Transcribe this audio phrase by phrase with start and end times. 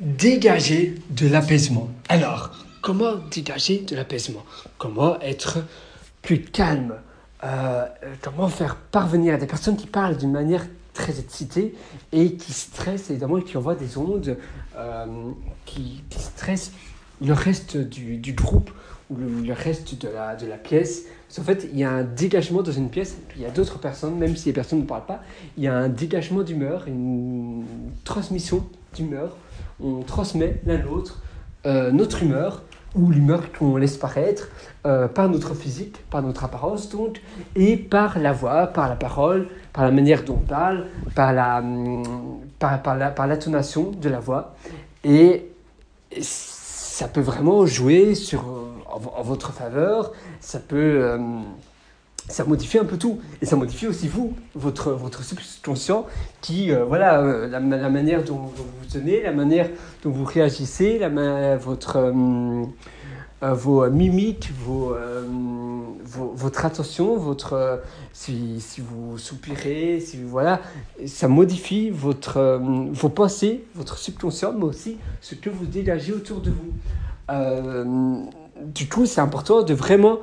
[0.00, 1.88] dégager de l'apaisement.
[2.08, 2.50] Alors,
[2.82, 4.44] comment dégager de l'apaisement?
[4.78, 5.58] Comment être
[6.22, 6.94] plus calme?
[7.44, 7.86] Euh,
[8.22, 11.74] Comment faire parvenir à des personnes qui parlent d'une manière très excitée
[12.12, 14.36] et qui stressent évidemment et qui envoient des ondes
[14.76, 15.06] euh,
[15.66, 16.72] qui, stressent
[17.24, 18.70] le reste du, groupe
[19.10, 21.02] ou le, reste de la, pièce?
[21.28, 23.78] Parce qu'en fait, il y a un dégagement dans une pièce, il y a d'autres
[23.78, 25.22] personnes, même si les personnes ne parlent pas,
[25.56, 27.64] il y a un dégagement d'humeur, une
[28.04, 29.36] transmission d'humeur.
[29.82, 31.20] On transmet l'un l'autre
[31.66, 32.62] euh, notre humeur
[32.94, 34.48] ou l'humeur qu'on laisse paraître
[34.86, 37.22] euh, par notre physique, par notre apparence donc,
[37.56, 41.58] et par la voix, par la parole, par la manière dont on parle, par la,
[41.58, 42.02] hum,
[42.58, 44.54] par, la, par l'intonation de la voix.
[45.04, 45.50] Et
[46.20, 48.44] ça peut vraiment jouer sur,
[48.86, 51.02] en, votre faveur, ça peut...
[51.02, 51.18] Euh,
[52.28, 53.20] ça modifie un peu tout.
[53.42, 56.06] Et ça modifie aussi vous, votre, votre subconscient,
[56.40, 59.68] qui, euh, voilà, euh, la, manière dont, vous vous tenez, la manière
[60.02, 61.00] dont vous réagissez,
[61.60, 62.12] votre,
[63.42, 64.50] vos mimiques,
[66.04, 70.60] votre attention, votre, si, si, vous soupirez, si voilà,
[71.06, 72.60] ça modifie votre,
[72.92, 76.72] vos pensées, votre subconscient, mais aussi ce que vous dégagez autour de vous.
[77.30, 78.24] Euh,
[78.62, 80.20] du coup, c'est important de vraiment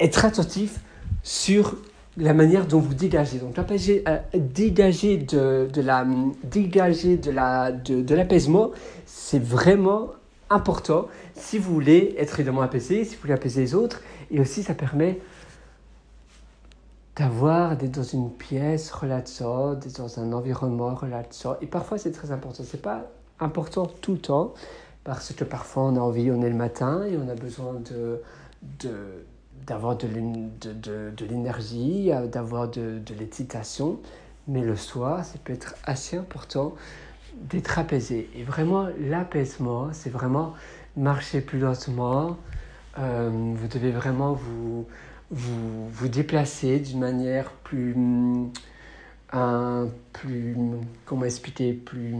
[0.00, 0.80] être attentif
[1.22, 1.76] sur
[2.16, 3.38] la manière dont vous dégagez.
[3.38, 6.06] Donc, euh, dégager, de, de la,
[6.44, 8.70] dégager de, la, de, de l'apaisement,
[9.06, 10.10] c'est vraiment
[10.50, 14.00] important si vous voulez être évidemment apaisé, si vous voulez apaiser les autres.
[14.30, 15.18] Et aussi, ça permet
[17.16, 21.56] d'avoir d'être dans une pièce relaxante, d'être dans un environnement relaxant.
[21.60, 22.62] Et parfois, c'est très important.
[22.64, 24.54] C'est pas important tout le temps,
[25.02, 28.20] parce que parfois on a envie, on est le matin et on a besoin de
[29.66, 30.06] d'avoir de,
[31.26, 33.98] l'énergie, d'avoir de, de l'excitation,
[34.46, 36.74] mais le soir, ça peut être assez important
[37.34, 38.30] d'être apaisé.
[38.36, 40.54] Et vraiment, l'apaisement, c'est vraiment
[40.96, 42.36] marcher plus lentement.
[42.98, 44.86] Euh, vous devez vraiment vous,
[45.30, 47.96] vous, vous déplacer d'une manière plus,
[49.32, 50.56] un, plus,
[51.04, 52.14] comment expliquer, plus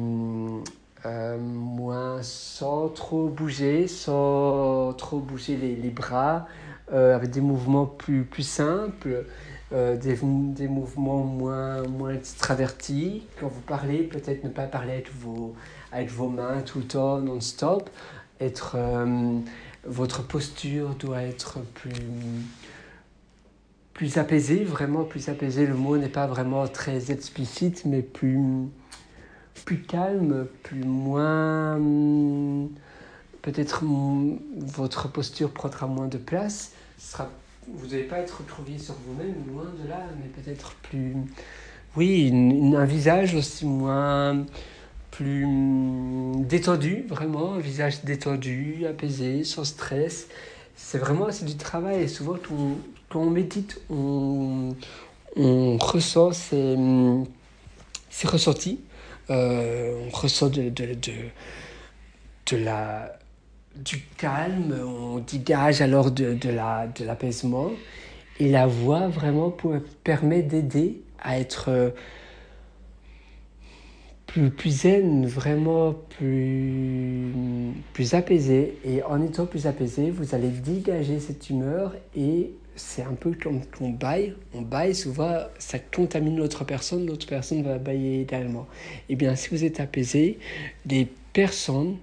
[1.06, 6.48] euh, moins sans trop bouger, sans trop bouger les, les bras,
[6.92, 9.24] euh, avec des mouvements plus, plus simples,
[9.72, 13.26] euh, des, des, mouvements moins, moins extravertis.
[13.40, 15.54] Quand vous parlez, peut-être ne pas parler avec vos,
[15.92, 17.90] avec vos mains tout le temps, non-stop.
[18.40, 18.76] Être,
[19.84, 21.92] votre posture doit être plus,
[23.94, 25.66] plus apaisée, vraiment plus apaisée.
[25.66, 28.40] Le mot n'est pas vraiment très explicite, mais plus
[29.64, 31.78] plus calme, plus moins...
[33.44, 33.84] Peut-être
[34.56, 36.72] votre posture prendra moins de place.
[36.98, 37.28] sera,
[37.68, 41.14] vous n'allez pas être retrouvé sur vous-même, loin de là, mais peut-être plus...
[41.94, 42.32] Oui,
[42.74, 44.46] un visage aussi moins...
[45.10, 45.46] plus
[46.38, 50.28] détendu, vraiment, un visage détendu, apaisé, sans stress.
[50.74, 52.02] C'est vraiment c'est du travail.
[52.02, 52.78] Et souvent, quand on,
[53.10, 54.74] quand on médite, on,
[55.36, 56.76] on ressent ces,
[58.08, 58.80] ces ressentis
[59.30, 61.12] euh, on ressent de, de, de,
[62.50, 63.18] de, la,
[63.76, 67.70] du calme, on dégage alors de, de, la, de l'apaisement.
[68.40, 69.54] Et la voix vraiment
[70.02, 71.90] permet d'aider à être euh,
[74.26, 77.32] plus, plus zen, vraiment plus,
[77.92, 78.78] plus apaisé.
[78.84, 83.60] Et en étant plus apaisé, vous allez dégager cette humeur et c'est un peu comme
[83.80, 84.34] on baille.
[84.52, 88.66] On baille, souvent, ça contamine l'autre personne, l'autre personne va bailler également.
[89.08, 90.38] Eh bien, si vous êtes apaisé,
[90.86, 91.96] les personnes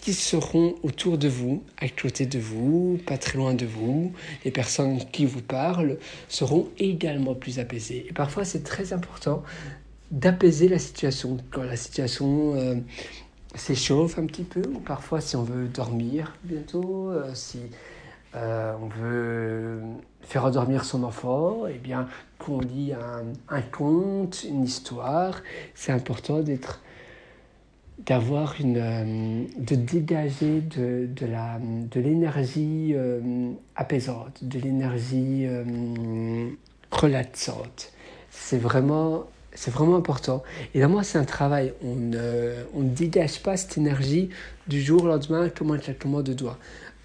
[0.00, 4.12] qui seront autour de vous, à côté de vous, pas très loin de vous,
[4.44, 8.06] les personnes qui vous parlent seront également plus apaisées.
[8.14, 9.42] Parfois, c'est très important
[10.10, 11.38] d'apaiser la situation.
[11.50, 12.76] Quand la situation euh,
[13.54, 17.58] s'échauffe un petit peu, ou parfois si on veut dormir bientôt, euh, si
[18.36, 19.80] euh, on veut
[20.22, 22.92] faire endormir son enfant, et eh bien, qu'on lit
[23.48, 25.42] un, conte, une histoire,
[25.74, 26.80] c'est important d'être
[27.98, 35.46] d'avoir une euh, de dégager de, de la de l'énergie euh, apaisante de l'énergie
[36.90, 37.92] relaxante
[38.30, 39.24] c'est vraiment
[39.54, 40.42] c'est vraiment important
[40.74, 44.28] moi c'est un travail on ne on dégage pas cette énergie
[44.66, 46.58] du jour au lendemain comme un claquement de doigts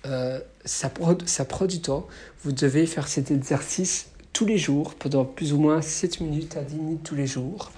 [0.05, 2.07] euh, ça, prend, ça prend du temps.
[2.43, 6.61] Vous devez faire cet exercice tous les jours, pendant plus ou moins 7 minutes à
[6.61, 7.71] 10 minutes tous les jours.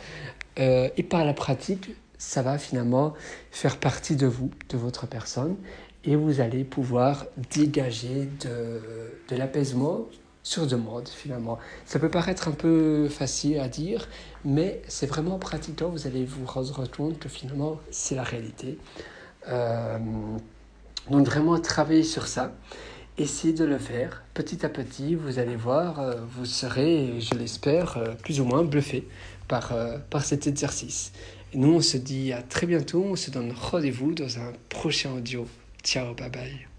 [0.59, 1.91] Euh, et par la pratique,
[2.21, 3.15] ça va finalement
[3.49, 5.55] faire partie de vous, de votre personne,
[6.05, 10.05] et vous allez pouvoir dégager de, l'apaisement
[10.43, 11.57] sur demande finalement.
[11.83, 14.07] Ça peut paraître un peu facile à dire,
[14.45, 18.77] mais c'est vraiment en pratiquant, vous allez vous rendre compte que finalement c'est la réalité.
[19.49, 19.97] Euh,
[21.09, 22.53] donc vraiment travailler sur ça,
[23.17, 27.97] essayez de le faire petit à petit, vous allez voir, euh, vous serez, je l'espère,
[27.97, 29.07] euh, plus ou moins bluffé
[29.47, 29.73] par,
[30.11, 31.11] par cet exercice.
[31.53, 35.11] Et nous on se dit à très bientôt, on se donne rendez-vous dans un prochain
[35.13, 35.47] audio.
[35.83, 36.70] Ciao, bye bye.